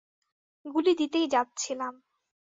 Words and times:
গুলি 0.65 0.93
দিতেই 0.99 1.27
যাচ্ছিলাম। 1.27 1.93